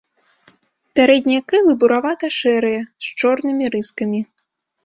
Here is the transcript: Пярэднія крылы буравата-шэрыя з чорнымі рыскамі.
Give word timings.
Пярэднія 0.99 1.41
крылы 1.53 1.71
буравата-шэрыя 1.83 2.81
з 3.09 3.15
чорнымі 3.23 3.65
рыскамі. 3.77 4.21